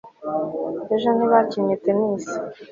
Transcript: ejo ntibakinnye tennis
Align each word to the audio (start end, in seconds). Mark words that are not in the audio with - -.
ejo 0.93 1.07
ntibakinnye 1.15 1.75
tennis 1.83 2.25